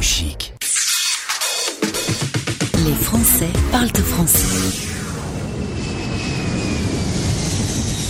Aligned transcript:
Chic. 0.00 0.54
Les 2.86 2.94
Français 2.94 3.48
parlent 3.70 3.88
français. 3.88 4.88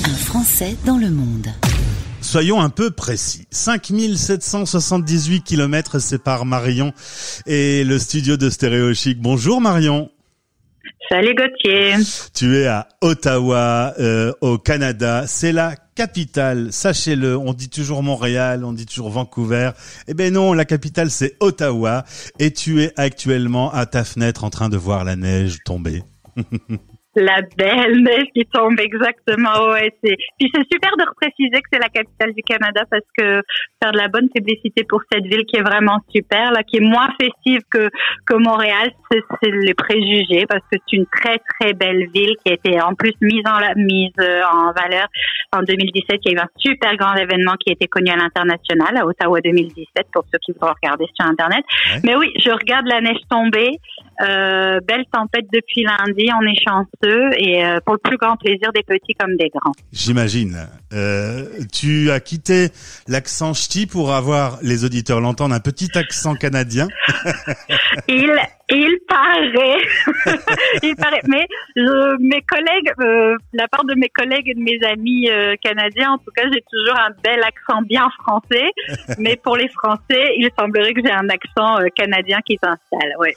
Un 0.05 0.15
Français 0.15 0.77
dans 0.87 0.99
le 0.99 1.11
monde. 1.11 1.49
Soyons 2.21 2.61
un 2.61 2.71
peu 2.71 2.93
précis. 2.93 3.49
5778 3.51 5.43
kilomètres 5.43 5.99
séparent 5.99 6.47
Marion 6.47 6.93
et 7.47 7.83
le 7.83 7.99
studio 7.99 8.37
de 8.37 8.51
Stéréo 8.51 8.95
Chic. 8.95 9.21
Bonjour 9.21 9.61
Marion. 9.61 10.11
Salut 11.09 11.35
Gauthier. 11.35 11.95
Tu 12.35 12.57
es 12.57 12.67
à 12.69 12.87
Ottawa, 13.01 13.95
euh, 13.99 14.33
au 14.41 14.59
Canada. 14.59 15.25
C'est 15.27 15.51
la 15.51 15.75
capitale, 16.01 16.73
sachez-le. 16.73 17.37
On 17.37 17.53
dit 17.53 17.69
toujours 17.69 18.03
Montréal, 18.03 18.65
on 18.65 18.73
dit 18.73 18.87
toujours 18.87 19.11
Vancouver. 19.11 19.73
Eh 20.09 20.15
ben 20.15 20.33
non, 20.33 20.55
la 20.55 20.65
capitale 20.65 21.11
c'est 21.11 21.37
Ottawa. 21.41 22.05
Et 22.39 22.55
tu 22.55 22.81
es 22.81 22.91
actuellement 22.97 23.71
à 23.71 23.85
ta 23.85 24.03
fenêtre 24.03 24.45
en 24.45 24.49
train 24.49 24.71
de 24.71 24.79
voir 24.79 25.05
la 25.05 25.17
neige 25.17 25.59
tomber. 25.63 26.01
La 27.17 27.41
belle 27.59 28.05
neige 28.05 28.29
qui 28.33 28.47
tombe 28.47 28.79
exactement. 28.79 29.73
Ouais, 29.73 29.93
c'est. 30.03 30.15
Puis 30.39 30.49
c'est 30.55 30.63
super 30.73 30.93
de 30.97 31.09
repréciser 31.09 31.61
que 31.61 31.69
c'est 31.73 31.81
la 31.81 31.89
capitale 31.89 32.33
du 32.35 32.43
Canada 32.43 32.83
parce 32.89 33.05
que 33.19 33.43
faire 33.83 33.91
de 33.91 33.99
la 33.99 34.07
bonne 34.07 34.29
publicité 34.29 34.85
pour 34.89 35.01
cette 35.11 35.25
ville 35.25 35.45
qui 35.45 35.57
est 35.57 35.63
vraiment 35.63 35.99
super, 36.15 36.53
là, 36.53 36.63
qui 36.63 36.77
est 36.77 36.87
moins 36.87 37.09
festive 37.21 37.63
que 37.69 37.91
que 38.27 38.37
Montréal, 38.37 38.93
c'est 39.11 39.51
les 39.51 39.75
préjugés 39.75 40.47
parce 40.49 40.63
que 40.71 40.79
c'est 40.79 40.97
une 40.97 41.07
très 41.07 41.39
très 41.59 41.73
belle 41.73 42.09
ville 42.15 42.37
qui 42.45 42.53
a 42.53 42.55
été 42.55 42.81
en 42.81 42.95
plus 42.95 43.15
mise 43.21 43.43
en 43.45 43.59
mise 43.75 44.13
euh, 44.21 44.43
en 44.45 44.73
valeur 44.73 45.09
en 45.53 45.63
2017. 45.63 46.21
Il 46.25 46.33
y 46.33 46.35
a 46.35 46.39
eu 46.39 46.43
un 46.43 46.49
super 46.57 46.97
grand 46.97 47.15
événement 47.15 47.55
qui 47.59 47.71
a 47.71 47.73
été 47.73 47.87
connu 47.87 48.11
à 48.11 48.17
l'international 48.17 48.97
à 48.97 49.07
Ottawa 49.07 49.41
2017 49.41 50.07
pour 50.13 50.25
ceux 50.33 50.39
qui 50.45 50.53
vont 50.53 50.69
regarder 50.69 51.07
sur 51.15 51.27
internet. 51.27 51.65
Mais 52.05 52.15
oui, 52.17 52.33
je 52.39 52.51
regarde 52.51 52.87
la 52.87 53.01
neige 53.01 53.21
tomber. 53.29 53.79
Euh, 54.23 54.81
belle 54.87 55.05
tempête 55.11 55.47
depuis 55.53 55.83
lundi, 55.83 56.29
on 56.39 56.47
est 56.47 56.63
chanceux 56.63 57.31
et 57.39 57.65
euh, 57.65 57.79
pour 57.85 57.95
le 57.95 58.01
plus 58.01 58.19
grand 58.19 58.37
plaisir 58.37 58.71
des 58.75 58.83
petits 58.83 59.15
comme 59.19 59.35
des 59.37 59.49
grands. 59.49 59.73
J'imagine. 59.93 60.69
Euh, 60.93 61.47
tu 61.73 62.11
as 62.11 62.21
quitté 62.21 62.69
l'accent 63.09 63.55
ch'ti 63.55 63.87
pour 63.87 64.13
avoir, 64.13 64.59
les 64.63 64.85
auditeurs 64.85 65.21
l'entendent, 65.21 65.55
un 65.55 65.61
petit 65.61 65.97
accent 65.97 66.35
canadien. 66.35 66.89
il, 68.09 68.31
il 68.71 68.99
paraît, 69.09 69.79
il 70.83 70.97
paraît, 70.97 71.23
mais 71.27 71.47
mes 72.21 72.43
collègues, 72.43 72.93
euh, 73.01 73.37
la 73.53 73.69
part 73.69 73.85
de 73.85 73.95
mes 73.95 74.09
collègues 74.09 74.49
et 74.49 74.55
de 74.55 74.61
mes 74.61 74.79
amis 74.87 75.29
euh, 75.31 75.57
canadiens, 75.63 76.13
en 76.13 76.19
tout 76.19 76.31
cas, 76.35 76.43
j'ai 76.53 76.63
toujours 76.71 76.99
un 76.99 77.11
bel 77.23 77.43
accent 77.43 77.83
bien 77.83 78.09
français, 78.23 78.71
mais 79.19 79.37
pour 79.37 79.57
les 79.57 79.69
Français, 79.69 80.35
il 80.37 80.49
semblerait 80.59 80.93
que 80.93 81.01
j'ai 81.05 81.13
un 81.13 81.29
accent 81.29 81.81
euh, 81.81 81.89
canadien 81.95 82.39
qui 82.47 82.59
s'installe, 82.63 83.15
ouais. 83.19 83.37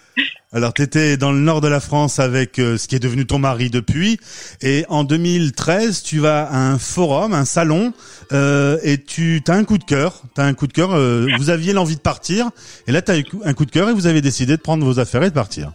Alors, 0.53 0.73
tu 0.73 0.81
étais 0.81 1.17
dans 1.17 1.31
le 1.31 1.39
nord 1.39 1.61
de 1.61 1.67
la 1.67 1.79
France 1.79 2.19
avec 2.19 2.57
ce 2.57 2.87
qui 2.87 2.95
est 2.95 2.99
devenu 2.99 3.25
ton 3.25 3.39
mari 3.39 3.69
depuis, 3.69 4.19
et 4.61 4.85
en 4.87 5.03
2013, 5.03 6.03
tu 6.03 6.19
vas 6.19 6.43
à 6.43 6.57
un 6.57 6.77
forum, 6.77 7.33
un 7.33 7.45
salon, 7.45 7.93
et 8.31 8.97
tu 8.99 9.41
as 9.47 9.53
un 9.53 9.63
coup 9.63 9.79
de 9.79 9.83
cœur, 9.83 10.21
t'as 10.35 10.45
un 10.45 10.53
coup 10.53 10.67
de 10.67 10.73
cœur, 10.73 10.89
vous 11.37 11.49
aviez 11.49 11.73
l'envie 11.73 11.95
de 11.95 12.01
partir, 12.01 12.51
et 12.87 12.91
là, 12.91 13.01
tu 13.01 13.11
as 13.11 13.15
un 13.45 13.53
coup 13.53 13.65
de 13.65 13.71
cœur 13.71 13.89
et 13.89 13.93
vous 13.93 14.05
avez 14.05 14.21
décidé 14.21 14.55
de 14.55 14.61
prendre 14.61 14.85
vos 14.85 14.99
affaires 14.99 15.21
de 15.21 15.29
partir. 15.29 15.71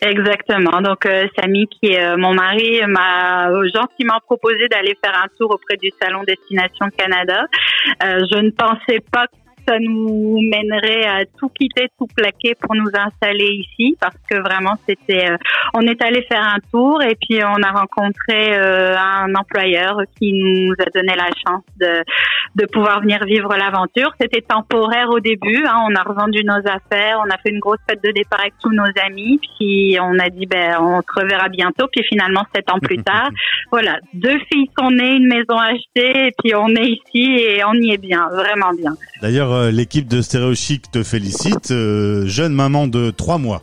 Exactement. 0.00 0.80
Donc 0.80 1.06
euh, 1.06 1.26
Samy, 1.36 1.66
qui 1.66 1.90
est 1.90 2.02
euh, 2.02 2.16
mon 2.16 2.32
mari, 2.32 2.80
m'a 2.86 3.50
gentiment 3.74 4.20
proposé 4.24 4.68
d'aller 4.68 4.96
faire 5.02 5.14
un 5.14 5.26
tour 5.36 5.50
auprès 5.50 5.76
du 5.76 5.90
salon 6.00 6.22
Destination 6.22 6.86
Canada. 6.96 7.46
Euh, 8.04 8.20
je 8.30 8.38
ne 8.38 8.50
pensais 8.50 9.00
pas 9.10 9.26
ça 9.68 9.78
nous 9.78 10.40
mènerait 10.40 11.04
à 11.04 11.24
tout 11.38 11.48
quitter, 11.50 11.88
tout 11.98 12.06
plaquer 12.16 12.54
pour 12.60 12.74
nous 12.74 12.88
installer 12.94 13.60
ici 13.60 13.96
parce 14.00 14.16
que 14.30 14.36
vraiment 14.36 14.74
c'était, 14.88 15.30
euh, 15.30 15.36
on 15.74 15.82
est 15.82 16.02
allé 16.02 16.22
faire 16.22 16.42
un 16.42 16.58
tour 16.72 17.02
et 17.02 17.16
puis 17.16 17.40
on 17.44 17.62
a 17.62 17.70
rencontré 17.70 18.56
euh, 18.56 18.96
un 18.96 19.34
employeur 19.34 20.00
qui 20.18 20.32
nous 20.32 20.72
a 20.78 20.86
donné 20.90 21.14
la 21.16 21.28
chance 21.46 21.64
de, 21.78 22.02
de 22.56 22.66
pouvoir 22.66 23.02
venir 23.02 23.22
vivre 23.26 23.54
l'aventure. 23.56 24.10
C'était 24.18 24.40
temporaire 24.40 25.10
au 25.10 25.20
début, 25.20 25.64
hein, 25.66 25.84
on 25.86 25.94
a 25.94 26.02
revendu 26.02 26.42
nos 26.44 26.58
affaires, 26.58 27.20
on 27.24 27.30
a 27.30 27.36
fait 27.38 27.50
une 27.50 27.60
grosse 27.60 27.78
fête 27.88 28.02
de 28.02 28.10
départ 28.12 28.40
avec 28.40 28.54
tous 28.62 28.72
nos 28.72 28.88
amis, 29.04 29.38
puis 29.58 29.98
on 30.00 30.18
a 30.18 30.30
dit 30.30 30.46
ben 30.46 30.78
on 30.80 31.02
se 31.02 31.20
reverra 31.20 31.48
bientôt, 31.48 31.86
puis 31.92 32.04
finalement 32.08 32.44
sept 32.54 32.70
ans 32.70 32.78
plus 32.80 33.02
tard, 33.02 33.28
voilà, 33.70 33.98
deux 34.14 34.38
filles 34.50 34.70
sont 34.78 34.90
nées, 34.90 35.16
une 35.16 35.28
maison 35.28 35.58
achetée 35.58 36.28
et 36.28 36.32
puis 36.42 36.54
on 36.54 36.68
est 36.68 36.88
ici 36.88 37.36
et 37.38 37.64
on 37.64 37.74
y 37.74 37.92
est 37.92 38.00
bien, 38.00 38.28
vraiment 38.30 38.72
bien. 38.72 38.92
D'ailleurs 39.20 39.57
euh, 39.58 39.70
l'équipe 39.70 40.08
de 40.08 40.22
Stéréo 40.22 40.54
Chic 40.54 40.90
te 40.90 41.02
félicite. 41.02 41.70
Euh, 41.70 42.26
jeune 42.26 42.52
maman 42.52 42.86
de 42.86 43.10
trois 43.10 43.38
mois. 43.38 43.62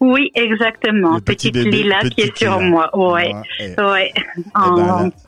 Oui, 0.00 0.30
exactement. 0.34 1.20
Petite 1.20 1.56
Lila 1.56 2.00
qui 2.08 2.22
est 2.22 2.36
sur 2.36 2.58
moi. 2.60 2.88
Ouais, 2.96 3.34
ouais. 3.76 4.12
Eh 4.16 4.24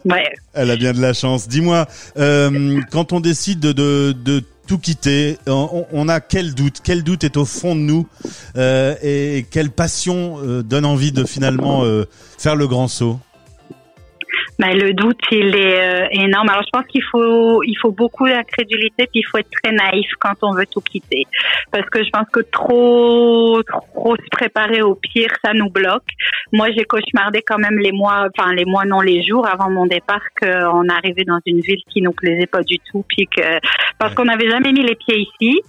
ben, 0.04 0.22
elle, 0.54 0.70
a, 0.70 0.76
bien 0.76 0.94
de 0.94 1.00
la 1.02 1.12
chance. 1.12 1.46
Dis-moi, 1.46 1.86
euh, 2.16 2.80
quand 2.90 3.12
on 3.12 3.20
décide 3.20 3.60
de, 3.60 4.42
tout 4.66 4.78
quitter, 4.78 5.36
on, 5.46 6.08
a 6.08 6.20
quel 6.20 6.54
doute? 6.54 6.78
Quel 6.82 7.04
doute 7.04 7.22
est 7.24 7.36
au 7.36 7.44
fond 7.44 7.76
de 7.76 7.80
nous 7.80 8.06
Et 9.02 9.44
quelle 9.50 9.70
passion 9.70 10.38
donne 10.62 10.86
envie 10.86 11.12
de 11.12 11.24
finalement 11.24 11.84
faire 12.38 12.56
le 12.56 12.66
grand 12.66 12.88
saut? 12.88 13.20
Ben, 14.58 14.76
le 14.78 14.92
doute, 14.92 15.20
il 15.30 15.56
est 15.56 15.80
euh, 15.80 16.06
énorme. 16.10 16.48
Alors, 16.48 16.62
je 16.62 16.70
pense 16.70 16.86
qu'il 16.86 17.02
faut, 17.10 17.62
il 17.62 17.74
faut 17.80 17.90
beaucoup 17.90 18.28
d'incrédulité, 18.28 19.06
puis 19.06 19.20
il 19.20 19.22
faut 19.24 19.38
être 19.38 19.50
très 19.62 19.72
naïf 19.72 20.06
quand 20.20 20.34
on 20.42 20.52
veut 20.52 20.66
tout 20.66 20.80
quitter. 20.80 21.26
Parce 21.70 21.88
que 21.88 22.04
je 22.04 22.10
pense 22.10 22.28
que 22.30 22.40
trop, 22.40 23.62
trop 23.62 24.16
se 24.16 24.28
préparer 24.30 24.82
au 24.82 24.94
pire, 24.94 25.30
ça 25.44 25.52
nous 25.54 25.70
bloque. 25.70 26.08
Moi, 26.52 26.68
j'ai 26.76 26.84
cauchemardé 26.84 27.42
quand 27.46 27.58
même 27.58 27.78
les 27.78 27.92
mois, 27.92 28.28
enfin, 28.36 28.52
les 28.52 28.64
mois, 28.64 28.84
non, 28.84 29.00
les 29.00 29.24
jours 29.24 29.46
avant 29.46 29.70
mon 29.70 29.86
départ, 29.86 30.22
qu'on 30.40 30.88
arrivait 30.88 31.24
dans 31.24 31.40
une 31.46 31.60
ville 31.60 31.82
qui 31.90 32.02
nous 32.02 32.12
plaisait 32.12 32.46
pas 32.46 32.62
du 32.62 32.78
tout, 32.90 33.04
puis 33.08 33.26
que, 33.26 33.42
parce 33.98 34.14
qu'on 34.14 34.24
n'avait 34.24 34.50
jamais 34.50 34.72
mis 34.72 34.82
les 34.82 34.96
pieds 34.96 35.26
ici. 35.40 35.60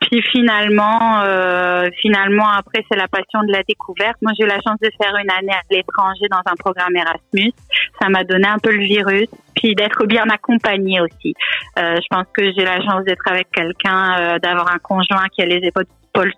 Puis 0.00 0.22
finalement, 0.22 1.22
euh, 1.22 1.88
finalement, 2.00 2.48
après, 2.48 2.84
c'est 2.90 2.96
la 2.96 3.08
passion 3.08 3.42
de 3.42 3.52
la 3.52 3.62
découverte. 3.68 4.16
Moi, 4.22 4.32
j'ai 4.38 4.46
eu 4.46 4.48
la 4.48 4.60
chance 4.60 4.78
de 4.80 4.90
faire 5.00 5.14
une 5.16 5.30
année 5.30 5.52
à 5.52 5.60
l'étranger 5.70 6.26
dans 6.30 6.40
un 6.46 6.54
programme 6.56 6.96
Erasmus. 6.96 7.52
Ça 8.00 8.08
m'a 8.08 8.24
donné 8.24 8.46
un 8.46 8.58
peu 8.58 8.70
le 8.70 8.84
virus, 8.84 9.28
puis 9.56 9.74
d'être 9.74 10.06
bien 10.06 10.24
accompagné 10.30 11.00
aussi. 11.00 11.34
Euh, 11.78 11.96
je 11.96 12.06
pense 12.10 12.26
que 12.32 12.52
j'ai 12.52 12.64
la 12.64 12.80
chance 12.80 13.04
d'être 13.04 13.26
avec 13.26 13.50
quelqu'un, 13.50 14.18
euh, 14.18 14.38
d'avoir 14.38 14.72
un 14.72 14.78
conjoint 14.78 15.26
qui 15.32 15.42
a 15.42 15.46
les 15.46 15.66
épaules 15.66 15.86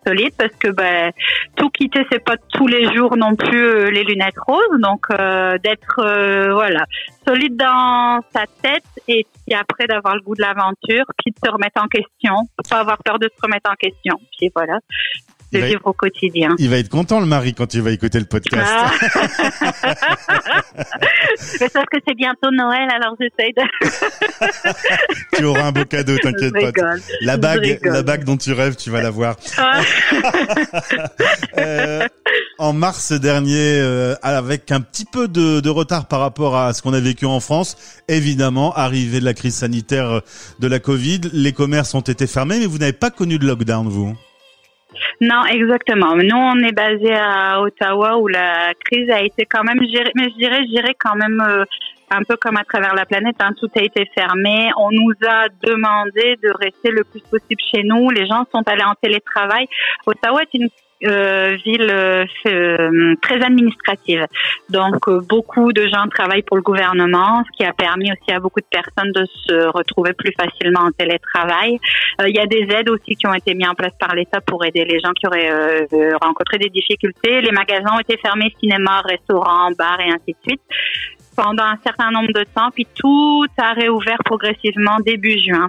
solides 0.06 0.34
parce 0.36 0.54
que 0.56 0.68
ben 0.68 1.10
tout 1.56 1.70
quitter 1.70 2.04
c'est 2.12 2.22
pas 2.22 2.36
tous 2.52 2.66
les 2.66 2.92
jours 2.94 3.16
non 3.16 3.34
plus 3.34 3.64
euh, 3.64 3.90
les 3.90 4.04
lunettes 4.04 4.38
roses. 4.46 4.78
Donc 4.78 5.06
d'être 5.62 6.52
voilà 6.52 6.84
solide 7.26 7.56
dans 7.56 8.20
sa 8.30 8.44
tête 8.62 8.84
et 9.08 9.24
puis 9.46 9.54
après 9.54 9.86
d'avoir 9.86 10.16
le 10.16 10.20
goût 10.20 10.34
de 10.34 10.42
l'aventure 10.42 11.04
puis 11.16 11.32
de 11.32 11.38
se 11.42 11.50
remettre 11.50 11.82
en 11.82 11.86
question 11.86 12.34
pas 12.68 12.80
avoir 12.80 12.98
peur 12.98 13.18
de 13.18 13.30
se 13.34 13.40
remettre 13.42 13.70
en 13.70 13.74
question. 13.74 14.16
Puis 14.38 14.50
voilà 14.54 14.80
de 15.52 15.58
vivre 15.58 15.80
au 15.84 15.92
quotidien. 15.92 16.54
Il 16.58 16.68
va 16.70 16.78
être 16.78 16.88
content 16.88 17.20
le 17.20 17.26
mari 17.26 17.54
quand 17.54 17.74
il 17.74 17.82
va 17.82 17.90
écouter 17.90 18.18
le 18.18 18.24
podcast. 18.24 18.70
Ah. 18.70 18.90
Mais 21.60 21.68
sauf 21.68 21.84
que 21.90 21.98
c'est 22.06 22.14
bientôt 22.14 22.50
Noël, 22.52 22.88
alors 22.94 23.16
j'essaye 23.20 23.52
de. 23.54 23.62
tu 25.36 25.44
auras 25.44 25.64
un 25.64 25.72
beau 25.72 25.84
cadeau, 25.84 26.16
t'inquiète 26.18 26.52
pas. 26.52 26.72
La 27.20 27.36
bague, 27.36 27.80
la 27.82 28.02
bague 28.02 28.24
dont 28.24 28.36
tu 28.36 28.52
rêves, 28.52 28.76
tu 28.76 28.90
vas 28.90 29.02
la 29.02 29.10
voir. 29.10 29.36
Ah. 29.58 29.80
euh, 31.58 32.06
en 32.58 32.72
mars 32.72 33.12
dernier, 33.12 33.78
euh, 33.80 34.14
avec 34.22 34.70
un 34.70 34.80
petit 34.80 35.04
peu 35.04 35.28
de, 35.28 35.60
de, 35.60 35.70
retard 35.70 36.06
par 36.06 36.20
rapport 36.20 36.56
à 36.56 36.72
ce 36.72 36.82
qu'on 36.82 36.92
a 36.92 37.00
vécu 37.00 37.26
en 37.26 37.40
France, 37.40 37.76
évidemment, 38.08 38.72
arrivée 38.74 39.20
de 39.20 39.24
la 39.24 39.34
crise 39.34 39.56
sanitaire 39.56 40.22
de 40.58 40.66
la 40.66 40.78
Covid, 40.78 41.20
les 41.32 41.52
commerces 41.52 41.94
ont 41.94 42.00
été 42.00 42.26
fermés, 42.26 42.58
mais 42.60 42.66
vous 42.66 42.78
n'avez 42.78 42.92
pas 42.92 43.10
connu 43.10 43.38
de 43.38 43.46
lockdown, 43.46 43.88
vous? 43.88 44.16
Non, 45.20 45.44
exactement. 45.46 46.16
Nous, 46.16 46.36
on 46.36 46.58
est 46.58 46.72
basé 46.72 47.14
à 47.14 47.60
Ottawa 47.60 48.18
où 48.18 48.28
la 48.28 48.74
crise 48.84 49.10
a 49.10 49.22
été 49.22 49.46
quand 49.46 49.64
même 49.64 49.80
gérée, 49.88 50.12
mais 50.14 50.24
je 50.30 50.36
dirais, 50.36 50.62
je 50.64 50.70
dirais 50.70 50.94
quand 50.98 51.14
même 51.14 51.40
euh, 51.40 51.64
un 52.10 52.22
peu 52.22 52.36
comme 52.36 52.56
à 52.56 52.64
travers 52.64 52.94
la 52.94 53.06
planète, 53.06 53.36
hein, 53.40 53.52
tout 53.58 53.70
a 53.76 53.82
été 53.82 54.04
fermé. 54.14 54.70
On 54.76 54.90
nous 54.90 55.12
a 55.26 55.48
demandé 55.62 56.36
de 56.42 56.50
rester 56.58 56.90
le 56.90 57.04
plus 57.04 57.20
possible 57.20 57.60
chez 57.72 57.82
nous. 57.84 58.10
Les 58.10 58.26
gens 58.26 58.44
sont 58.52 58.62
allés 58.66 58.84
en 58.84 58.94
télétravail. 59.00 59.66
Ottawa 60.06 60.42
est 60.42 60.54
une 60.54 60.68
euh, 61.02 61.56
ville 61.64 61.88
euh, 61.90 62.26
euh, 62.46 63.14
très 63.22 63.42
administrative. 63.42 64.26
Donc 64.68 65.08
beaucoup 65.28 65.72
de 65.72 65.86
gens 65.88 66.06
travaillent 66.08 66.42
pour 66.42 66.58
le 66.58 66.62
gouvernement, 66.62 67.42
ce 67.50 67.56
qui 67.56 67.64
a 67.64 67.72
permis 67.72 68.12
aussi 68.12 68.30
à 68.30 68.38
beaucoup 68.38 68.60
de 68.60 68.66
personnes 68.70 69.10
de 69.12 69.24
se 69.46 69.66
retrouver 69.68 70.12
plus 70.12 70.32
facilement 70.38 70.80
en 70.80 70.90
télétravail. 70.90 71.78
Il 72.26 72.36
y 72.36 72.38
a 72.38 72.46
des 72.46 72.68
aides 72.74 72.90
aussi 72.90 73.16
qui 73.16 73.26
ont 73.26 73.32
été 73.32 73.54
mises 73.54 73.68
en 73.68 73.74
place 73.74 73.94
par 73.98 74.14
l'État 74.14 74.42
pour 74.42 74.62
aider 74.64 74.84
les 74.84 75.00
gens 75.00 75.12
qui 75.12 75.26
auraient 75.26 75.86
rencontré 76.20 76.58
des 76.58 76.68
difficultés. 76.68 77.40
Les 77.40 77.52
magasins 77.52 77.94
ont 77.96 78.00
été 78.00 78.18
fermés, 78.18 78.54
cinéma, 78.60 79.00
restaurants, 79.04 79.70
bars 79.78 80.00
et 80.00 80.10
ainsi 80.10 80.32
de 80.32 80.38
suite. 80.46 80.62
Pendant 81.36 81.64
un 81.64 81.78
certain 81.84 82.10
nombre 82.10 82.32
de 82.32 82.44
temps, 82.44 82.70
puis 82.72 82.86
tout 82.94 83.46
a 83.58 83.72
réouvert 83.72 84.18
progressivement 84.24 84.98
début 85.04 85.38
juin. 85.38 85.68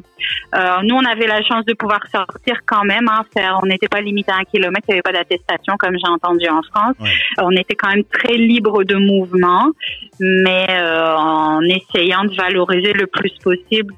Euh, 0.56 0.78
nous, 0.84 0.96
on 0.96 1.06
avait 1.06 1.28
la 1.28 1.42
chance 1.44 1.66
de 1.66 1.74
pouvoir 1.74 2.02
sortir 2.12 2.60
quand 2.66 2.84
même. 2.84 3.08
Hein, 3.08 3.24
faire, 3.36 3.60
on 3.62 3.66
n'était 3.66 3.88
pas 3.88 4.02
limité 4.02 4.32
à 4.32 4.38
un 4.38 4.44
kilomètre, 4.44 4.86
il 4.90 4.92
n'y 4.92 4.96
avait 4.96 5.02
pas 5.02 5.14
d'attestation 5.14 5.76
comme 5.78 5.96
j'ai 5.98 6.10
entendu 6.10 6.48
en 6.50 6.62
France. 6.64 6.96
On 7.38 7.52
était 7.52 7.76
quand 7.76 7.90
même 7.90 8.04
très 8.04 8.38
libre 8.38 8.84
de 8.84 8.96
mouvement, 8.96 9.70
mais 10.20 10.68
euh, 10.70 11.16
en 11.16 11.62
essayant 11.62 12.24
de 12.26 12.36
valoriser 12.36 12.94
le 12.94 13.08
plus 13.08 13.34
possible 13.44 13.94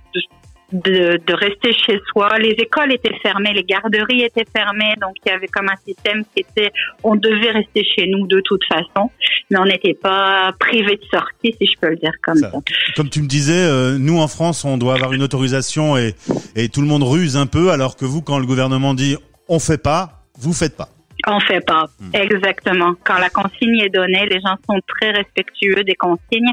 de, 0.73 1.19
de, 1.25 1.33
rester 1.33 1.71
chez 1.73 1.99
soi. 2.11 2.29
Les 2.39 2.55
écoles 2.57 2.91
étaient 2.93 3.15
fermées, 3.21 3.53
les 3.53 3.63
garderies 3.63 4.23
étaient 4.23 4.45
fermées, 4.55 4.95
donc 5.01 5.13
il 5.25 5.29
y 5.29 5.31
avait 5.31 5.47
comme 5.47 5.69
un 5.69 5.75
système 5.85 6.23
qui 6.33 6.41
était, 6.41 6.71
on 7.03 7.15
devait 7.15 7.51
rester 7.51 7.83
chez 7.83 8.07
nous 8.07 8.27
de 8.27 8.41
toute 8.41 8.63
façon, 8.65 9.09
mais 9.49 9.59
on 9.59 9.65
n'était 9.65 9.93
pas 9.93 10.53
privé 10.59 10.97
de 10.97 11.05
sortie, 11.11 11.55
si 11.59 11.67
je 11.67 11.79
peux 11.79 11.89
le 11.89 11.97
dire 11.97 12.13
comme 12.21 12.37
ça. 12.37 12.51
Comme 12.95 13.09
tu 13.09 13.21
me 13.21 13.27
disais, 13.27 13.53
euh, 13.53 13.97
nous 13.97 14.19
en 14.19 14.27
France, 14.27 14.65
on 14.65 14.77
doit 14.77 14.95
avoir 14.95 15.13
une 15.13 15.21
autorisation 15.21 15.95
et, 15.97 16.15
et 16.55 16.69
tout 16.69 16.81
le 16.81 16.87
monde 16.87 17.03
ruse 17.03 17.37
un 17.37 17.45
peu, 17.45 17.71
alors 17.71 17.95
que 17.95 18.05
vous, 18.05 18.21
quand 18.21 18.39
le 18.39 18.45
gouvernement 18.45 18.93
dit 18.93 19.15
on 19.47 19.59
fait 19.59 19.77
pas, 19.77 20.23
vous 20.39 20.53
faites 20.53 20.75
pas. 20.75 20.89
On 21.27 21.39
fait 21.39 21.65
pas. 21.65 21.85
Hmm. 21.99 22.09
Exactement. 22.13 22.93
Quand 23.03 23.17
la 23.17 23.29
consigne 23.29 23.79
est 23.79 23.89
donnée, 23.89 24.25
les 24.29 24.41
gens 24.41 24.55
sont 24.69 24.79
très 24.87 25.11
respectueux 25.11 25.83
des 25.83 25.95
consignes. 25.95 26.51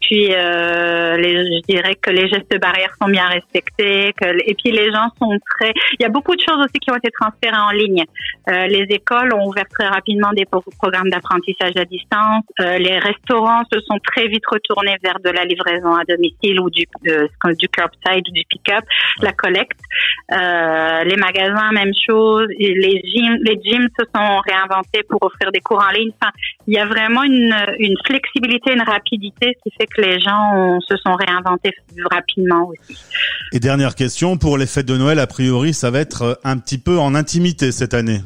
Puis, 0.00 0.28
euh, 0.32 1.16
les, 1.16 1.36
je 1.36 1.62
dirais 1.72 1.94
que 1.94 2.10
les 2.10 2.28
gestes 2.28 2.58
barrières 2.60 2.92
sont 3.00 3.08
bien 3.08 3.26
respectés. 3.26 4.12
Que, 4.20 4.26
et 4.44 4.54
puis, 4.54 4.72
les 4.72 4.92
gens 4.92 5.08
sont 5.18 5.38
très. 5.56 5.72
Il 5.98 6.02
y 6.02 6.04
a 6.04 6.08
beaucoup 6.08 6.34
de 6.34 6.40
choses 6.40 6.58
aussi 6.58 6.78
qui 6.80 6.90
ont 6.90 6.96
été 6.96 7.10
transférées 7.10 7.56
en 7.56 7.70
ligne. 7.70 8.04
Euh, 8.48 8.66
les 8.66 8.86
écoles 8.90 9.32
ont 9.34 9.46
ouvert 9.46 9.68
très 9.70 9.86
rapidement 9.86 10.32
des 10.32 10.44
programmes 10.78 11.10
d'apprentissage 11.10 11.76
à 11.76 11.84
distance. 11.84 12.44
Euh, 12.60 12.78
les 12.78 12.98
restaurants 12.98 13.62
se 13.72 13.80
sont 13.80 13.98
très 14.04 14.26
vite 14.28 14.44
retournés 14.50 14.96
vers 15.02 15.20
de 15.20 15.30
la 15.30 15.44
livraison 15.44 15.94
à 15.94 16.04
domicile 16.04 16.60
ou 16.60 16.70
du 16.70 16.86
euh, 17.06 17.28
du 17.58 17.68
curbside 17.68 18.28
ou 18.28 18.32
du 18.32 18.44
pick-up, 18.48 18.84
la 19.22 19.32
collecte. 19.32 19.80
Euh, 20.32 21.04
les 21.04 21.16
magasins, 21.16 21.72
même 21.72 21.92
chose. 22.06 22.46
Les 22.58 23.02
gyms, 23.04 23.38
les 23.42 23.60
gyms 23.62 23.88
se 23.98 24.04
sont 24.14 24.38
réinventés 24.46 25.02
pour 25.08 25.22
offrir 25.22 25.50
des 25.52 25.60
cours 25.60 25.82
en 25.82 25.90
ligne. 25.90 26.10
Enfin, 26.20 26.32
il 26.66 26.74
y 26.74 26.78
a 26.78 26.86
vraiment 26.86 27.22
une, 27.22 27.54
une 27.78 27.96
flexibilité, 28.06 28.72
une 28.72 28.82
rapidité, 28.82 29.56
ce 29.56 29.70
qui 29.70 29.76
fait 29.76 29.86
que 29.86 30.00
les 30.00 30.20
gens 30.20 30.78
se 30.80 30.96
sont 30.96 31.14
réinventés 31.14 31.72
rapidement 32.10 32.68
aussi. 32.68 32.98
Et 33.52 33.60
dernière 33.60 33.94
question, 33.94 34.36
pour 34.36 34.58
les 34.58 34.66
fêtes 34.66 34.86
de 34.86 34.96
Noël, 34.96 35.18
a 35.18 35.26
priori, 35.26 35.72
ça 35.74 35.90
va 35.90 36.00
être 36.00 36.38
un 36.44 36.58
petit 36.58 36.78
peu 36.78 36.98
en 36.98 37.14
intimité 37.14 37.72
cette 37.72 37.94
année. 37.94 38.20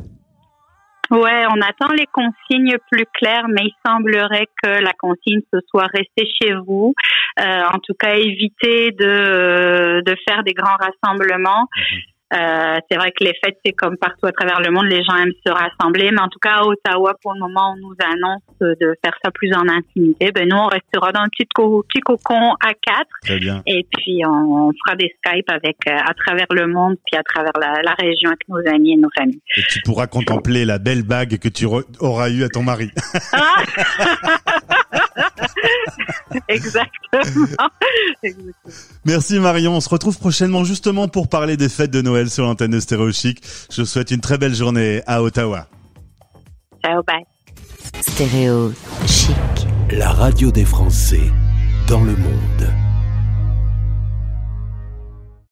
Ouais, 1.11 1.45
on 1.51 1.61
attend 1.61 1.93
les 1.93 2.07
consignes 2.07 2.77
plus 2.91 3.05
claires, 3.13 3.47
mais 3.49 3.63
il 3.63 3.75
semblerait 3.87 4.49
que 4.63 4.83
la 4.83 4.93
consigne 4.99 5.41
ce 5.53 5.61
soit 5.69 5.87
rester 5.93 6.27
chez 6.41 6.55
vous. 6.67 6.95
Euh, 7.41 7.63
en 7.73 7.79
tout 7.79 7.95
cas, 7.99 8.15
éviter 8.15 8.91
de, 8.93 10.03
de 10.05 10.17
faire 10.27 10.43
des 10.45 10.55
grands 10.55 10.77
rassemblements. 10.77 11.69
Mhm. 11.77 12.14
Euh, 12.35 12.79
c'est 12.91 12.97
vrai 12.97 13.13
que 13.13 13.25
les 13.25 13.33
fêtes, 13.45 13.59
c'est 13.65 13.73
comme 13.73 13.97
partout 13.97 14.27
à 14.27 14.33
travers 14.33 14.61
le 14.61 14.71
monde, 14.71 14.87
les 14.87 15.03
gens 15.05 15.17
aiment 15.17 15.33
se 15.47 15.53
rassembler, 15.53 16.11
mais 16.11 16.21
en 16.21 16.29
tout 16.29 16.39
cas 16.41 16.57
à 16.57 16.65
Ottawa, 16.65 17.15
pour 17.23 17.33
le 17.35 17.41
moment, 17.41 17.75
on 17.75 17.77
nous 17.77 17.97
annonce 18.01 18.43
de 18.61 18.95
faire 19.05 19.15
ça 19.25 19.31
plus 19.31 19.53
en 19.55 19.69
intimité. 19.69 20.33
Ben 20.33 20.49
nous, 20.49 20.57
on 20.57 20.67
restera 20.67 21.13
dans 21.13 21.21
un 21.21 21.29
petit, 21.29 21.47
petit 21.47 22.01
cocon 22.01 22.55
à 22.65 22.75
quatre. 22.75 23.11
Très 23.23 23.39
bien. 23.39 23.63
Et 23.67 23.87
puis 23.97 24.23
on, 24.27 24.73
fera 24.85 24.97
des 24.97 25.15
Skype 25.25 25.49
avec 25.49 25.77
euh, 25.87 25.93
à 25.93 26.15
travers 26.15 26.47
le 26.51 26.67
monde, 26.67 26.97
puis 27.07 27.19
à 27.19 27.23
travers 27.23 27.53
la, 27.61 27.83
la, 27.83 27.95
région 27.95 28.31
avec 28.31 28.49
nos 28.49 28.59
amis 28.69 28.95
et 28.95 28.97
nos 28.97 29.09
familles. 29.17 29.41
Et 29.57 29.63
tu 29.69 29.81
pourras 29.83 30.07
contempler 30.07 30.65
la 30.65 30.79
belle 30.79 31.03
bague 31.03 31.39
que 31.39 31.49
tu 31.49 31.67
auras 31.67 32.31
eue 32.31 32.43
à 32.43 32.49
ton 32.49 32.63
mari. 32.63 32.91
Ah 33.33 33.63
Exactement. 36.49 37.69
Merci 39.05 39.39
Marion. 39.39 39.77
On 39.77 39.81
se 39.81 39.89
retrouve 39.89 40.19
prochainement 40.19 40.65
justement 40.65 41.09
pour 41.09 41.29
parler 41.29 41.57
des 41.57 41.69
fêtes 41.69 41.91
de 41.91 42.03
Noël 42.03 42.31
sur 42.31 42.45
l'antenne 42.45 42.73
de 42.73 42.81
Stéréo 42.81 43.13
Chic. 43.13 43.43
Je 43.71 43.83
vous 43.83 43.87
souhaite 43.87 44.11
une 44.11 44.21
très 44.21 44.39
belle 44.39 44.55
journée 44.55 45.03
à 45.07 45.23
Ottawa. 45.23 45.67
Ciao, 46.85 47.03
bye. 47.03 47.25
Stéréo 48.01 48.73
Chic. 49.07 49.35
La 49.91 50.11
radio 50.11 50.51
des 50.51 50.65
Français 50.65 51.31
dans 51.89 52.01
le 52.01 52.17
monde. 52.17 52.84